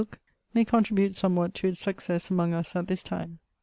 [0.01, 0.17] book
[0.51, 3.37] may contribute some what to its success among us at this time.